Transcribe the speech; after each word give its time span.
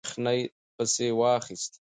یخنۍ 0.05 0.41
پسې 0.75 1.07
واخیست. 1.19 1.71